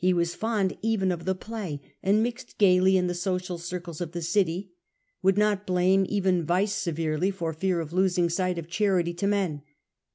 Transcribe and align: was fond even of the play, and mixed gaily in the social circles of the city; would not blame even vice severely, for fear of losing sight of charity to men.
was 0.15 0.33
fond 0.33 0.75
even 0.81 1.11
of 1.11 1.25
the 1.25 1.35
play, 1.35 1.79
and 2.01 2.23
mixed 2.23 2.57
gaily 2.57 2.97
in 2.97 3.05
the 3.05 3.13
social 3.13 3.59
circles 3.59 4.01
of 4.01 4.13
the 4.13 4.21
city; 4.23 4.71
would 5.21 5.37
not 5.37 5.67
blame 5.67 6.07
even 6.09 6.43
vice 6.43 6.73
severely, 6.73 7.29
for 7.29 7.53
fear 7.53 7.79
of 7.79 7.93
losing 7.93 8.27
sight 8.27 8.57
of 8.57 8.67
charity 8.67 9.13
to 9.13 9.27
men. 9.27 9.61